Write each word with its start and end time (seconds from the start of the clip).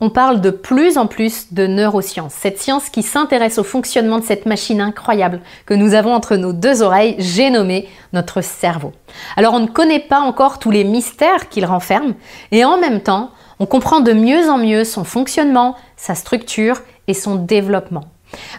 on 0.00 0.10
parle 0.10 0.40
de 0.40 0.50
plus 0.50 0.96
en 0.96 1.06
plus 1.06 1.52
de 1.52 1.66
neurosciences, 1.66 2.34
cette 2.34 2.58
science 2.58 2.88
qui 2.88 3.02
s'intéresse 3.02 3.58
au 3.58 3.64
fonctionnement 3.64 4.18
de 4.18 4.24
cette 4.24 4.46
machine 4.46 4.80
incroyable 4.80 5.40
que 5.66 5.74
nous 5.74 5.94
avons 5.94 6.14
entre 6.14 6.36
nos 6.36 6.52
deux 6.52 6.82
oreilles, 6.82 7.16
j'ai 7.18 7.50
nommé 7.50 7.88
notre 8.12 8.40
cerveau. 8.40 8.92
Alors 9.36 9.54
on 9.54 9.60
ne 9.60 9.66
connaît 9.66 10.00
pas 10.00 10.20
encore 10.20 10.58
tous 10.58 10.70
les 10.70 10.84
mystères 10.84 11.48
qu'il 11.48 11.66
renferme, 11.66 12.14
et 12.50 12.64
en 12.64 12.78
même 12.78 13.00
temps, 13.00 13.30
on 13.58 13.66
comprend 13.66 14.00
de 14.00 14.12
mieux 14.12 14.48
en 14.48 14.56
mieux 14.56 14.84
son 14.84 15.04
fonctionnement, 15.04 15.76
sa 15.96 16.14
structure 16.14 16.80
et 17.06 17.14
son 17.14 17.36
développement. 17.36 18.04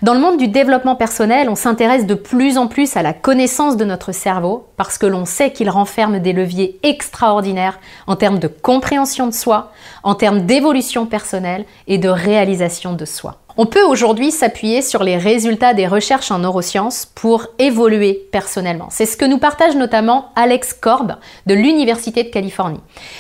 Dans 0.02 0.14
le 0.14 0.20
monde 0.20 0.38
du 0.38 0.48
développement 0.48 0.96
personnel, 0.96 1.50
on 1.50 1.56
s'intéresse 1.56 2.06
de 2.06 2.16
plus 2.16 2.58
en 2.58 2.68
plus 2.68 2.96
à 2.98 3.02
la 3.02 3.14
connaissance 3.14 3.78
de 3.78 3.86
notre 3.86 4.12
cerveau 4.12 4.68
parce 4.78 4.98
que 4.98 5.06
l'on 5.06 5.26
sait 5.26 5.52
qu'il 5.52 5.70
renferme 5.70 6.20
des 6.20 6.34
leviers 6.34 6.80
extraordinaires 6.84 7.80
en 8.08 8.16
termes 8.16 8.40
de 8.40 8.48
compréhension 8.48 9.28
de 9.28 9.34
soi, 9.34 9.72
en 10.04 10.16
termes 10.16 10.42
d'évolution 10.46 11.06
personnelle 11.06 11.66
et 11.88 11.98
de 11.98 12.10
réalisation 12.10 12.94
de 12.94 13.06
soi. 13.06 13.41
On 13.58 13.66
peut 13.66 13.84
aujourd'hui 13.84 14.32
s'appuyer 14.32 14.82
sur 14.82 15.04
les 15.04 15.18
résultats 15.18 15.73
des 15.73 15.88
recherches 15.88 16.32
en 16.32 16.40
neurosciences 16.40 17.05
pour 17.05 17.48
évoluer 17.60 18.27
personnellement. 18.32 18.88
C'est 18.90 19.05
ce 19.05 19.18
que 19.18 19.26
nous 19.26 19.40
partage 19.40 19.76
notamment 19.76 20.32
Alex 20.35 20.74
Korb 20.74 21.16
de 21.46 21.54
l'Université 21.54 22.24
de 22.24 22.29
Californie. 22.29 22.79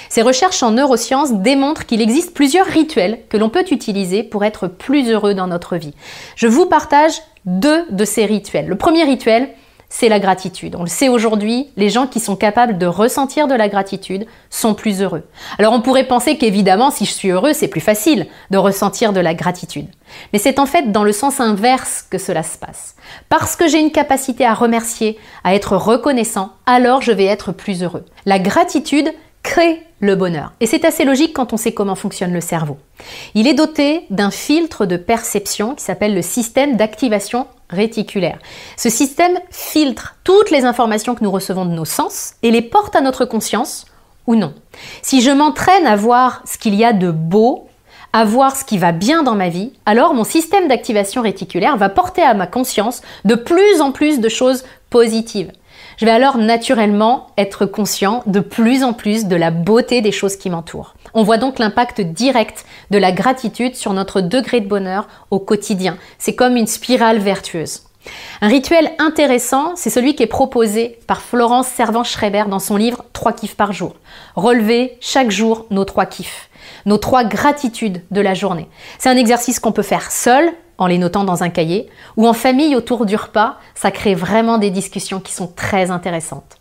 Ces 0.09 0.21
recherches 0.21 0.63
en 0.63 0.71
neurosciences 0.71 1.33
démontrent 1.33 1.85
qu'il 1.85 2.01
existe 2.01 2.33
plusieurs 2.33 2.67
rituels 2.67 3.19
que 3.29 3.37
l'on 3.37 3.49
peut 3.49 3.65
utiliser 3.71 4.23
pour 4.23 4.45
être 4.45 4.67
plus 4.67 5.09
heureux 5.09 5.33
dans 5.33 5.47
notre 5.47 5.75
vie. 5.75 5.93
Je 6.35 6.47
vous 6.47 6.65
partage 6.65 7.21
deux 7.45 7.85
de 7.89 8.05
ces 8.05 8.25
rituels. 8.25 8.67
Le 8.67 8.77
premier 8.77 9.03
rituel, 9.03 9.49
c'est 9.91 10.07
la 10.09 10.19
gratitude. 10.19 10.75
On 10.77 10.83
le 10.83 10.89
sait 10.89 11.09
aujourd'hui, 11.09 11.69
les 11.75 11.89
gens 11.89 12.07
qui 12.07 12.21
sont 12.21 12.37
capables 12.37 12.77
de 12.77 12.85
ressentir 12.85 13.47
de 13.47 13.53
la 13.53 13.67
gratitude 13.67 14.25
sont 14.49 14.73
plus 14.73 15.01
heureux. 15.01 15.23
Alors 15.59 15.73
on 15.73 15.81
pourrait 15.81 16.07
penser 16.07 16.37
qu'évidemment, 16.37 16.91
si 16.91 17.05
je 17.05 17.11
suis 17.11 17.29
heureux, 17.29 17.51
c'est 17.51 17.67
plus 17.67 17.81
facile 17.81 18.27
de 18.51 18.57
ressentir 18.57 19.11
de 19.11 19.19
la 19.19 19.33
gratitude. 19.33 19.87
Mais 20.31 20.39
c'est 20.39 20.59
en 20.59 20.65
fait 20.65 20.93
dans 20.93 21.03
le 21.03 21.11
sens 21.11 21.41
inverse 21.41 22.05
que 22.09 22.17
cela 22.17 22.41
se 22.41 22.57
passe. 22.57 22.95
Parce 23.27 23.57
que 23.57 23.67
j'ai 23.67 23.79
une 23.79 23.91
capacité 23.91 24.45
à 24.45 24.53
remercier, 24.53 25.19
à 25.43 25.53
être 25.53 25.75
reconnaissant, 25.75 26.53
alors 26.65 27.01
je 27.01 27.11
vais 27.11 27.25
être 27.25 27.51
plus 27.51 27.83
heureux. 27.83 28.05
La 28.25 28.39
gratitude 28.39 29.11
crée 29.43 29.83
le 29.99 30.15
bonheur. 30.15 30.53
Et 30.61 30.67
c'est 30.67 30.85
assez 30.85 31.03
logique 31.03 31.33
quand 31.33 31.53
on 31.53 31.57
sait 31.57 31.73
comment 31.73 31.95
fonctionne 31.95 32.33
le 32.33 32.41
cerveau. 32.41 32.77
Il 33.35 33.47
est 33.47 33.53
doté 33.53 34.05
d'un 34.09 34.31
filtre 34.31 34.85
de 34.85 34.97
perception 34.97 35.75
qui 35.75 35.83
s'appelle 35.83 36.15
le 36.15 36.21
système 36.21 36.77
d'activation 36.77 37.47
réticulaire. 37.71 38.39
Ce 38.77 38.89
système 38.89 39.39
filtre 39.49 40.15
toutes 40.23 40.51
les 40.51 40.65
informations 40.65 41.15
que 41.15 41.23
nous 41.23 41.31
recevons 41.31 41.65
de 41.65 41.73
nos 41.73 41.85
sens 41.85 42.33
et 42.43 42.51
les 42.51 42.61
porte 42.61 42.95
à 42.95 43.01
notre 43.01 43.25
conscience 43.25 43.85
ou 44.27 44.35
non. 44.35 44.53
Si 45.01 45.21
je 45.21 45.31
m'entraîne 45.31 45.87
à 45.87 45.95
voir 45.95 46.43
ce 46.45 46.57
qu'il 46.57 46.75
y 46.75 46.85
a 46.85 46.93
de 46.93 47.11
beau, 47.11 47.67
à 48.13 48.25
voir 48.25 48.55
ce 48.55 48.65
qui 48.65 48.77
va 48.77 48.91
bien 48.91 49.23
dans 49.23 49.35
ma 49.35 49.49
vie, 49.49 49.71
alors 49.85 50.13
mon 50.13 50.23
système 50.23 50.67
d'activation 50.67 51.21
réticulaire 51.21 51.77
va 51.77 51.89
porter 51.89 52.21
à 52.21 52.33
ma 52.33 52.47
conscience 52.47 53.01
de 53.25 53.35
plus 53.35 53.81
en 53.81 53.91
plus 53.91 54.19
de 54.19 54.29
choses 54.29 54.63
positives. 54.89 55.51
Je 55.97 56.05
vais 56.05 56.11
alors 56.11 56.37
naturellement 56.37 57.27
être 57.37 57.65
conscient 57.65 58.23
de 58.25 58.39
plus 58.39 58.83
en 58.83 58.93
plus 58.93 59.25
de 59.25 59.35
la 59.35 59.51
beauté 59.51 60.01
des 60.01 60.11
choses 60.11 60.35
qui 60.35 60.49
m'entourent. 60.49 60.95
On 61.13 61.23
voit 61.23 61.37
donc 61.37 61.59
l'impact 61.59 62.01
direct 62.01 62.65
de 62.89 62.97
la 62.97 63.11
gratitude 63.11 63.75
sur 63.75 63.93
notre 63.93 64.21
degré 64.21 64.61
de 64.61 64.67
bonheur 64.67 65.07
au 65.29 65.39
quotidien. 65.39 65.97
C'est 66.17 66.35
comme 66.35 66.55
une 66.55 66.67
spirale 66.67 67.19
vertueuse. 67.19 67.83
Un 68.41 68.47
rituel 68.47 68.91
intéressant, 68.97 69.75
c'est 69.75 69.89
celui 69.89 70.15
qui 70.15 70.23
est 70.23 70.27
proposé 70.27 70.99
par 71.07 71.21
Florence 71.21 71.67
Servan-Schreiber 71.67 72.45
dans 72.49 72.59
son 72.59 72.77
livre 72.77 73.05
Trois 73.13 73.33
kiffs 73.33 73.55
par 73.55 73.73
jour. 73.73 73.95
Relever 74.35 74.97
chaque 74.99 75.29
jour 75.29 75.65
nos 75.69 75.85
trois 75.85 76.07
kiffs, 76.07 76.49
nos 76.85 76.97
trois 76.97 77.23
gratitudes 77.23 78.01
de 78.09 78.21
la 78.21 78.33
journée. 78.33 78.67
C'est 78.97 79.09
un 79.09 79.17
exercice 79.17 79.59
qu'on 79.59 79.71
peut 79.71 79.83
faire 79.83 80.11
seul, 80.11 80.51
en 80.81 80.87
les 80.87 80.97
notant 80.97 81.23
dans 81.23 81.43
un 81.43 81.49
cahier, 81.49 81.87
ou 82.17 82.27
en 82.27 82.33
famille 82.33 82.75
autour 82.75 83.05
du 83.05 83.15
repas, 83.15 83.57
ça 83.75 83.91
crée 83.91 84.15
vraiment 84.15 84.57
des 84.57 84.71
discussions 84.71 85.19
qui 85.19 85.31
sont 85.31 85.45
très 85.45 85.91
intéressantes. 85.91 86.57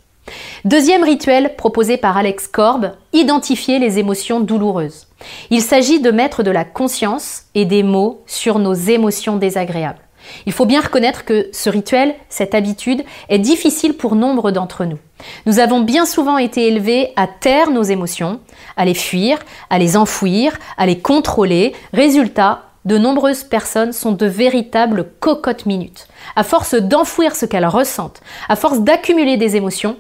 Deuxième 0.67 1.03
rituel 1.03 1.57
proposé 1.57 1.97
par 1.97 2.19
Alex 2.19 2.47
Korb, 2.47 2.93
identifier 3.15 3.79
les 3.79 3.99
émotions 3.99 4.41
douloureuses. 4.41 5.07
Il 5.49 5.63
s'agit 5.63 6.01
de 6.01 6.11
mettre 6.11 6.43
de 6.43 6.51
la 6.51 6.67
conscience 6.67 7.45
et 7.55 7.65
des 7.65 7.83
mots 7.83 8.23
sur 8.27 8.59
nos 8.59 8.75
émotions 8.75 9.37
désagréables. 9.37 10.03
Il 10.45 10.53
faut 10.53 10.67
bien 10.67 10.83
reconnaître 10.83 11.25
que 11.25 11.49
ce 11.53 11.71
rituel, 11.71 12.15
cette 12.29 12.55
habitude, 12.55 13.03
est 13.31 13.39
difficile 13.39 13.95
pour 13.95 14.17
nombre 14.17 14.51
d'entre 14.51 14.85
nous. 14.85 14.99
Nous 15.47 15.61
avons 15.61 15.81
bien 15.81 16.05
souvent 16.05 16.37
été 16.37 16.67
élevés 16.67 17.15
à 17.17 17.27
taire 17.27 17.71
nos 17.71 17.83
émotions, 17.83 18.39
à 18.77 18.85
les 18.85 18.95
fuir, 18.95 19.39
à 19.71 19.79
les 19.79 19.97
enfouir, 19.97 20.59
à 20.77 20.85
les 20.85 20.99
contrôler. 20.99 21.75
Résultat, 21.95 22.70
de 22.85 22.99
nombreuses 22.99 23.45
personnes 23.45 23.93
sont 23.93 24.13
de 24.13 24.27
véritables 24.27 25.07
cocottes 25.21 25.67
minutes. 25.67 26.09
À 26.37 26.45
force 26.45 26.75
d'enfouir 26.75 27.37
ce 27.37 27.47
qu'elles 27.47 27.67
ressentent, 27.67 28.23
à 28.49 28.57
force 28.57 28.81
d'accumuler 28.81 29.37
des 29.37 29.57
émotions, 29.57 29.97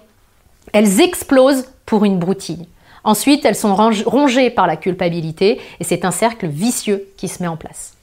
elles 0.72 1.00
explosent 1.00 1.66
pour 1.86 2.04
une 2.04 2.18
broutille. 2.18 2.66
Ensuite, 3.04 3.44
elles 3.44 3.56
sont 3.56 3.74
rongées 3.74 4.50
par 4.50 4.66
la 4.66 4.76
culpabilité 4.76 5.60
et 5.80 5.84
c'est 5.84 6.04
un 6.04 6.10
cercle 6.10 6.46
vicieux 6.46 7.08
qui 7.16 7.28
se 7.28 7.42
met 7.42 7.48
en 7.48 7.56
place. 7.56 7.94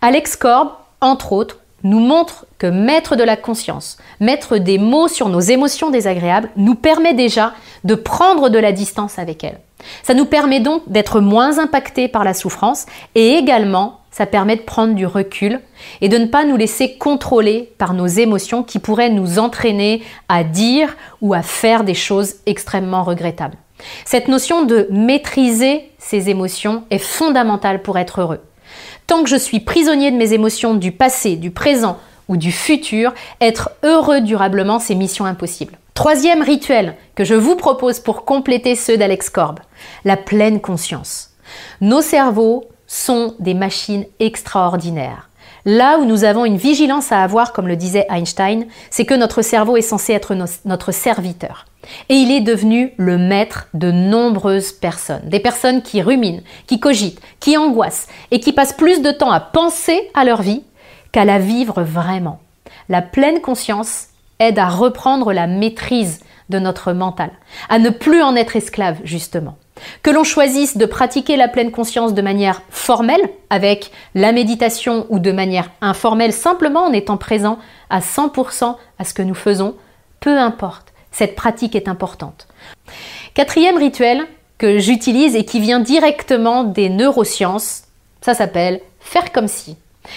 Alex 0.00 0.36
Korb, 0.36 0.70
entre 1.00 1.32
autres, 1.32 1.58
nous 1.84 2.00
montre 2.00 2.46
que 2.58 2.66
mettre 2.66 3.14
de 3.14 3.22
la 3.22 3.36
conscience, 3.36 3.98
mettre 4.20 4.58
des 4.58 4.78
mots 4.78 5.08
sur 5.08 5.28
nos 5.28 5.40
émotions 5.40 5.90
désagréables 5.90 6.50
nous 6.56 6.74
permet 6.74 7.14
déjà 7.14 7.52
de 7.84 7.94
prendre 7.94 8.48
de 8.48 8.58
la 8.58 8.72
distance 8.72 9.18
avec 9.18 9.44
elles. 9.44 9.60
Ça 10.02 10.14
nous 10.14 10.24
permet 10.24 10.60
donc 10.60 10.82
d'être 10.88 11.20
moins 11.20 11.58
impactés 11.58 12.08
par 12.08 12.24
la 12.24 12.34
souffrance 12.34 12.86
et 13.14 13.34
également 13.34 14.00
ça 14.18 14.26
permet 14.26 14.56
de 14.56 14.62
prendre 14.62 14.94
du 14.94 15.06
recul 15.06 15.60
et 16.00 16.08
de 16.08 16.18
ne 16.18 16.26
pas 16.26 16.44
nous 16.44 16.56
laisser 16.56 16.94
contrôler 16.94 17.72
par 17.78 17.94
nos 17.94 18.08
émotions 18.08 18.64
qui 18.64 18.80
pourraient 18.80 19.10
nous 19.10 19.38
entraîner 19.38 20.02
à 20.28 20.42
dire 20.42 20.96
ou 21.20 21.34
à 21.34 21.42
faire 21.42 21.84
des 21.84 21.94
choses 21.94 22.34
extrêmement 22.44 23.04
regrettables. 23.04 23.56
Cette 24.04 24.26
notion 24.26 24.64
de 24.64 24.88
maîtriser 24.90 25.92
ses 25.98 26.30
émotions 26.30 26.82
est 26.90 26.98
fondamentale 26.98 27.80
pour 27.80 27.96
être 27.96 28.20
heureux. 28.20 28.40
Tant 29.06 29.22
que 29.22 29.28
je 29.28 29.36
suis 29.36 29.60
prisonnier 29.60 30.10
de 30.10 30.16
mes 30.16 30.32
émotions 30.32 30.74
du 30.74 30.90
passé, 30.90 31.36
du 31.36 31.52
présent 31.52 31.96
ou 32.26 32.36
du 32.36 32.50
futur, 32.50 33.14
être 33.40 33.70
heureux 33.84 34.20
durablement, 34.20 34.80
c'est 34.80 34.96
mission 34.96 35.26
impossible. 35.26 35.78
Troisième 35.94 36.42
rituel 36.42 36.96
que 37.14 37.22
je 37.22 37.36
vous 37.36 37.54
propose 37.54 38.00
pour 38.00 38.24
compléter 38.24 38.74
ceux 38.74 38.96
d'Alex 38.96 39.30
Korb, 39.30 39.60
la 40.04 40.16
pleine 40.16 40.60
conscience. 40.60 41.30
Nos 41.80 42.02
cerveaux 42.02 42.64
sont 42.88 43.36
des 43.38 43.54
machines 43.54 44.06
extraordinaires. 44.18 45.28
Là 45.64 45.98
où 45.98 46.04
nous 46.04 46.24
avons 46.24 46.44
une 46.44 46.56
vigilance 46.56 47.12
à 47.12 47.22
avoir, 47.22 47.52
comme 47.52 47.68
le 47.68 47.76
disait 47.76 48.06
Einstein, 48.08 48.66
c'est 48.90 49.04
que 49.04 49.14
notre 49.14 49.42
cerveau 49.42 49.76
est 49.76 49.82
censé 49.82 50.14
être 50.14 50.34
notre 50.64 50.92
serviteur. 50.92 51.66
Et 52.08 52.14
il 52.14 52.30
est 52.32 52.40
devenu 52.40 52.92
le 52.96 53.18
maître 53.18 53.68
de 53.74 53.90
nombreuses 53.90 54.72
personnes. 54.72 55.28
Des 55.28 55.40
personnes 55.40 55.82
qui 55.82 56.02
ruminent, 56.02 56.42
qui 56.66 56.80
cogitent, 56.80 57.20
qui 57.38 57.56
angoissent 57.56 58.08
et 58.30 58.40
qui 58.40 58.52
passent 58.52 58.72
plus 58.72 59.02
de 59.02 59.10
temps 59.10 59.30
à 59.30 59.40
penser 59.40 60.10
à 60.14 60.24
leur 60.24 60.42
vie 60.42 60.62
qu'à 61.12 61.24
la 61.24 61.38
vivre 61.38 61.82
vraiment. 61.82 62.40
La 62.88 63.02
pleine 63.02 63.40
conscience 63.40 64.08
aide 64.38 64.58
à 64.58 64.68
reprendre 64.68 65.32
la 65.32 65.46
maîtrise 65.46 66.20
de 66.48 66.58
notre 66.58 66.92
mental, 66.92 67.30
à 67.68 67.78
ne 67.78 67.90
plus 67.90 68.22
en 68.22 68.36
être 68.36 68.56
esclave 68.56 68.98
justement. 69.04 69.56
Que 70.02 70.10
l'on 70.10 70.24
choisisse 70.24 70.76
de 70.76 70.86
pratiquer 70.86 71.36
la 71.36 71.48
pleine 71.48 71.70
conscience 71.70 72.14
de 72.14 72.22
manière 72.22 72.62
formelle, 72.70 73.28
avec 73.50 73.90
la 74.14 74.32
méditation, 74.32 75.06
ou 75.08 75.18
de 75.18 75.32
manière 75.32 75.70
informelle, 75.80 76.32
simplement 76.32 76.84
en 76.84 76.92
étant 76.92 77.16
présent 77.16 77.58
à 77.90 78.00
100% 78.00 78.76
à 78.98 79.04
ce 79.04 79.14
que 79.14 79.22
nous 79.22 79.34
faisons, 79.34 79.74
peu 80.20 80.38
importe, 80.38 80.92
cette 81.12 81.36
pratique 81.36 81.74
est 81.74 81.88
importante. 81.88 82.48
Quatrième 83.34 83.78
rituel 83.78 84.26
que 84.58 84.78
j'utilise 84.78 85.36
et 85.36 85.44
qui 85.44 85.60
vient 85.60 85.80
directement 85.80 86.64
des 86.64 86.88
neurosciences, 86.88 87.84
ça 88.20 88.34
s'appelle 88.34 88.80
faire 89.00 89.32
comme 89.32 89.48
si. 89.48 89.76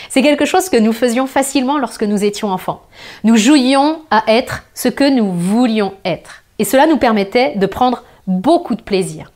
C'est 0.09 0.21
quelque 0.21 0.45
chose 0.45 0.69
que 0.69 0.77
nous 0.77 0.93
faisions 0.93 1.27
facilement 1.27 1.77
lorsque 1.77 2.03
nous 2.03 2.23
étions 2.23 2.49
enfants. 2.51 2.81
Nous 3.23 3.37
jouions 3.37 4.01
à 4.09 4.23
être 4.27 4.63
ce 4.73 4.87
que 4.87 5.09
nous 5.09 5.31
voulions 5.31 5.93
être. 6.05 6.43
Et 6.59 6.63
cela 6.63 6.87
nous 6.87 6.97
permettait 6.97 7.55
de 7.55 7.65
prendre 7.65 8.03
beaucoup 8.27 8.75
de 8.75 8.81
plaisir. 8.81 9.31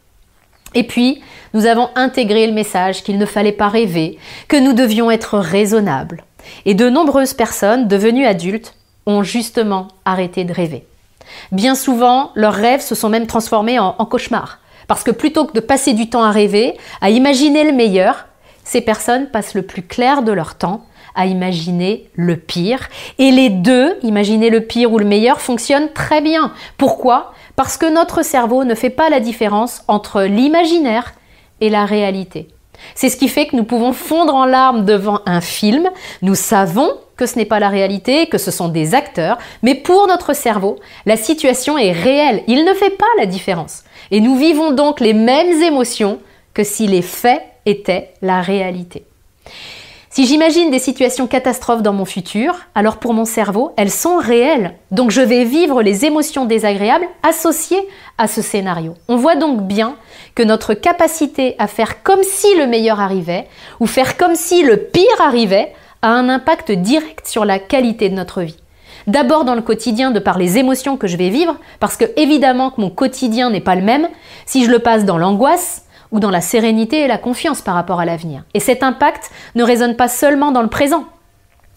Et 0.75 0.83
puis, 0.83 1.22
nous 1.54 1.66
avons 1.66 1.89
intégré 1.95 2.45
le 2.45 2.54
message 2.54 3.01
qu'il 3.04 3.18
ne 3.18 3.25
fallait 3.25 3.51
pas 3.51 3.69
rêver, 3.69 4.19
que 4.48 4.57
nous 4.57 4.74
devions 4.74 5.10
être 5.10 5.39
raisonnables. 5.39 6.24
Et 6.66 6.74
de 6.74 6.89
nombreuses 6.89 7.33
personnes 7.33 7.88
devenues 7.88 8.25
adultes 8.25 8.75
ont 9.06 9.24
justement 9.24 9.88
arrêté 10.04 10.44
de 10.44 10.54
rêver. 10.54 10.86
Bien 11.51 11.75
souvent, 11.75 12.31
leurs 12.36 12.54
rêves 12.54 12.81
se 12.81 12.94
sont 12.94 13.10
même 13.10 13.27
transformés 13.27 13.80
en, 13.80 13.94
cauchemars. 14.06 14.60
Parce 14.88 15.04
que 15.04 15.12
plutôt 15.12 15.45
que 15.45 15.54
de 15.54 15.60
passer 15.60 15.94
du 15.94 16.10
temps 16.10 16.24
à 16.24 16.31
rêver, 16.31 16.78
à 17.01 17.10
imaginer 17.10 17.63
le 17.63 17.71
meilleur, 17.71 18.28
ces 18.63 18.81
personnes 18.81 19.28
passent 19.28 19.56
le 19.56 19.63
plus 19.63 19.81
clair 19.81 20.21
de 20.21 20.31
leur 20.31 20.56
temps 20.56 20.86
à 21.16 21.26
imaginer 21.26 22.10
le 22.14 22.38
pire. 22.38 22.90
Et 23.18 23.32
les 23.32 23.50
deux, 23.50 23.98
imaginer 24.04 24.50
le 24.50 24.62
pire 24.62 24.92
ou 24.92 25.00
le 25.00 25.06
meilleur, 25.06 25.42
fonctionnent 25.42 25.92
très 25.94 26.22
bien. 26.22 26.54
Pourquoi? 26.78 27.34
Parce 27.56 27.78
que 27.78 27.92
notre 27.92 28.24
cerveau 28.24 28.64
ne 28.64 28.76
fait 28.76 28.90
pas 28.90 29.10
la 29.10 29.20
différence 29.20 29.84
entre 29.88 30.24
l'imaginaire 30.24 31.14
et 31.62 31.70
la 31.70 31.86
réalité. 31.86 32.50
C'est 32.94 33.10
ce 33.10 33.18
qui 33.18 33.30
fait 33.30 33.48
que 33.48 33.56
nous 33.56 33.64
pouvons 33.64 33.94
fondre 33.94 34.36
en 34.36 34.46
larmes 34.46 34.86
devant 34.86 35.22
un 35.26 35.42
film. 35.42 35.90
Nous 36.22 36.36
savons 36.36 36.90
que 37.16 37.26
ce 37.26 37.38
n'est 37.38 37.46
pas 37.46 37.60
la 37.60 37.70
réalité, 37.70 38.28
que 38.28 38.38
ce 38.38 38.52
sont 38.52 38.68
des 38.68 38.94
acteurs, 38.94 39.38
mais 39.64 39.76
pour 39.76 40.08
notre 40.08 40.34
cerveau, 40.34 40.78
la 41.06 41.16
situation 41.16 41.78
est 41.78 41.94
réelle. 41.94 42.44
Il 42.48 42.66
ne 42.66 42.74
fait 42.74 42.90
pas 42.90 43.06
la 43.18 43.26
différence. 43.26 43.84
Et 44.12 44.20
nous 44.20 44.36
vivons 44.36 44.72
donc 44.72 45.00
les 45.00 45.14
mêmes 45.14 45.62
émotions 45.62 46.20
que 46.54 46.64
si 46.64 46.88
les 46.88 47.02
faits 47.02 47.42
étaient 47.66 48.14
la 48.22 48.42
réalité. 48.42 49.06
Si 50.16 50.26
j'imagine 50.26 50.72
des 50.72 50.80
situations 50.80 51.28
catastrophes 51.28 51.82
dans 51.82 51.92
mon 51.92 52.06
futur, 52.06 52.56
alors 52.74 53.00
pour 53.00 53.14
mon 53.14 53.26
cerveau, 53.26 53.74
elles 53.76 53.92
sont 53.92 54.16
réelles. 54.16 54.76
Donc 54.90 55.12
je 55.12 55.20
vais 55.20 55.44
vivre 55.44 55.82
les 55.82 56.06
émotions 56.06 56.46
désagréables 56.46 57.10
associées 57.22 57.86
à 58.18 58.30
ce 58.30 58.42
scénario. 58.42 58.94
On 59.10 59.18
voit 59.18 59.36
donc 59.36 59.64
bien 59.64 59.98
que 60.34 60.42
notre 60.42 60.74
capacité 60.74 61.56
à 61.60 61.68
faire 61.68 62.02
comme 62.02 62.24
si 62.24 62.48
le 62.56 62.66
meilleur 62.66 63.02
arrivait 63.02 63.50
ou 63.82 63.88
faire 63.88 64.16
comme 64.16 64.36
si 64.36 64.64
le 64.64 64.78
pire 64.78 65.20
arrivait 65.22 65.74
a 66.02 66.12
un 66.12 66.30
impact 66.30 66.72
direct 66.72 67.28
sur 67.28 67.44
la 67.44 67.60
qualité 67.60 68.08
de 68.08 68.16
notre 68.16 68.42
vie. 68.42 68.56
D'abord 69.08 69.44
dans 69.44 69.56
le 69.56 69.62
quotidien 69.62 70.12
de 70.12 70.20
par 70.20 70.38
les 70.38 70.58
émotions 70.58 70.96
que 70.96 71.08
je 71.08 71.18
vais 71.18 71.30
vivre, 71.30 71.58
parce 71.82 71.98
que 71.98 72.06
évidemment 72.16 72.72
que 72.72 72.80
mon 72.80 72.90
quotidien 72.90 73.50
n'est 73.50 73.60
pas 73.60 73.76
le 73.76 73.82
même 73.82 74.08
si 74.46 74.64
je 74.64 74.72
le 74.72 74.80
passe 74.80 75.04
dans 75.04 75.18
l'angoisse, 75.18 75.85
ou 76.12 76.19
dans 76.19 76.30
la 76.30 76.42
sérénité 76.42 77.02
et 77.02 77.07
la 77.07 77.18
confiance 77.18 77.62
par 77.62 77.75
rapport 77.75 78.00
à 78.00 78.06
l'avenir. 78.06 78.44
Et 78.54 78.60
cet 78.60 78.84
impact 78.84 79.31
ne 79.56 79.63
résonne 79.63 79.96
pas 79.96 80.07
seulement 80.07 80.52
dans 80.52 80.62
le 80.62 80.69
présent, 80.69 81.06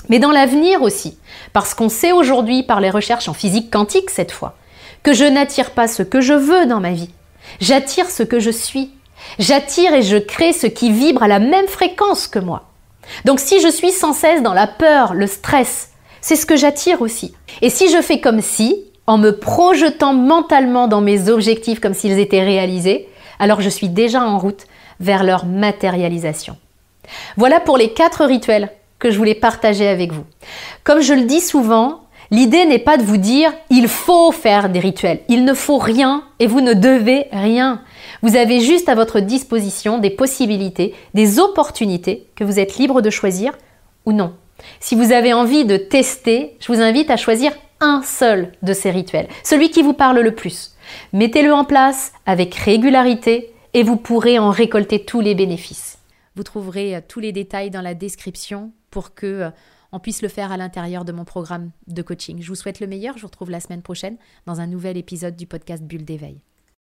mais 0.08 0.19
dans 0.19 0.30
l'avenir 0.30 0.82
aussi, 0.82 1.19
parce 1.52 1.75
qu'on 1.75 1.88
sait 1.88 2.12
aujourd'hui 2.12 2.62
par 2.62 2.80
les 2.80 2.90
recherches 2.90 3.28
en 3.28 3.34
physique 3.34 3.70
quantique 3.70 4.10
cette 4.10 4.32
fois, 4.32 4.56
que 5.02 5.12
je 5.12 5.25
n'attire 5.25 5.70
pas 5.70 5.88
ce 5.88 6.02
que 6.02 6.20
je 6.20 6.34
veux 6.34 6.66
dans 6.66 6.80
ma 6.80 6.92
vie, 6.92 7.10
j'attire 7.60 8.10
ce 8.10 8.22
que 8.22 8.40
je 8.40 8.50
suis, 8.50 8.92
j'attire 9.38 9.94
et 9.94 10.02
je 10.02 10.16
crée 10.16 10.52
ce 10.52 10.66
qui 10.66 10.92
vibre 10.92 11.22
à 11.22 11.28
la 11.28 11.38
même 11.38 11.69
fréquence 11.69 12.26
que 12.26 12.38
moi. 12.38 12.64
Donc 13.25 13.40
si 13.40 13.60
je 13.60 13.69
suis 13.69 13.90
sans 13.90 14.12
cesse 14.12 14.42
dans 14.42 14.54
la 14.54 14.66
peur, 14.66 15.14
le 15.14 15.26
stress, 15.26 15.90
c'est 16.20 16.36
ce 16.36 16.46
que 16.46 16.56
j'attire 16.56 17.00
aussi. 17.00 17.34
Et 17.62 17.70
si 17.70 17.90
je 17.90 18.02
fais 18.02 18.20
comme 18.20 18.40
si, 18.40 18.84
en 19.06 19.19
me 19.19 19.38
projetant 19.38 20.12
mentalement 20.12 20.86
dans 20.86 21.00
mes 21.00 21.30
objectifs 21.30 21.80
comme 21.80 21.94
s'ils 21.94 22.19
étaient 22.19 22.42
réalisés, 22.42 23.08
alors 23.38 23.61
je 23.61 23.69
suis 23.69 23.88
déjà 23.88 24.23
en 24.23 24.38
route 24.38 24.67
vers 25.00 25.25
leur 25.25 25.46
matérialisation. 25.46 26.56
Voilà 27.37 27.61
pour 27.61 27.76
les 27.76 27.93
quatre 27.93 28.25
rituels 28.25 28.70
que 28.99 29.11
je 29.11 29.19
voulais 29.19 29.35
partager 29.35 29.88
avec 29.88 30.12
vous. 30.12 30.25
Comme 30.85 31.00
je 31.00 31.14
le 31.14 31.23
dis 31.23 31.40
souvent, 31.40 32.02
l'idée 32.31 32.67
n'est 32.67 32.79
pas 32.79 32.96
de 32.96 33.05
vous 33.05 33.17
dire 33.17 33.52
il 33.70 33.88
faut 33.88 34.32
faire 34.32 34.69
des 34.69 34.81
rituels, 34.81 35.20
il 35.29 35.44
ne 35.44 35.55
faut 35.55 35.79
rien 35.79 36.25
et 36.40 36.46
vous 36.46 36.61
ne 36.61 36.75
devez 36.75 37.26
rien. 37.32 37.82
Vous 38.23 38.37
avez 38.37 38.61
juste 38.61 38.88
à 38.88 38.94
votre 38.94 39.20
disposition 39.20 39.99
des 39.99 40.11
possibilités, 40.11 40.94
des 41.14 41.38
opportunités 41.38 42.26
que 42.35 42.44
vous 42.44 42.58
êtes 42.58 42.79
libre 42.79 43.00
de 43.00 43.11
choisir 43.11 43.52
ou 44.05 44.12
non. 44.12 44.35
Si 44.81 44.96
vous 44.96 45.12
avez 45.12 45.32
envie 45.32 45.64
de 45.64 45.76
tester, 45.76 46.56
je 46.58 46.73
vous 46.73 46.81
invite 46.81 47.11
à 47.11 47.17
choisir 47.17 47.52
un 47.81 48.02
seul 48.02 48.52
de 48.62 48.73
ces 48.73 48.90
rituels, 48.90 49.29
celui 49.44 49.70
qui 49.70 49.82
vous 49.82 49.93
parle 49.93 50.19
le 50.19 50.35
plus. 50.35 50.73
Mettez-le 51.12 51.52
en 51.52 51.64
place 51.64 52.12
avec 52.26 52.55
régularité 52.55 53.52
et 53.75 53.82
vous 53.82 53.96
pourrez 53.96 54.38
en 54.38 54.50
récolter 54.50 55.05
tous 55.05 55.20
les 55.20 55.35
bénéfices. 55.35 55.99
Vous 56.37 56.43
trouverez 56.43 56.96
euh, 56.96 57.00
tous 57.06 57.20
les 57.20 57.32
détails 57.32 57.70
dans 57.70 57.82
la 57.82 57.94
description 57.94 58.73
pour 58.90 59.14
que 59.14 59.26
euh, 59.26 59.50
on 59.93 60.00
puisse 60.00 60.23
le 60.23 60.29
faire 60.29 60.52
à 60.52 60.56
l'intérieur 60.56 61.05
de 61.05 61.12
mon 61.12 61.25
programme 61.25 61.70
de 61.87 62.02
coaching. 62.02 62.43
Je 62.43 62.49
vous 62.49 62.55
souhaite 62.55 62.81
le 62.81 62.87
meilleur. 62.87 63.17
Je 63.17 63.23
vous 63.23 63.29
retrouve 63.29 63.50
la 63.50 63.61
semaine 63.61 63.82
prochaine 63.82 64.17
dans 64.46 64.61
un 64.61 64.67
nouvel 64.67 64.96
épisode 64.96 65.37
du 65.37 65.46
podcast 65.46 65.82
Bulle 65.82 66.05
d'éveil. 66.05 66.40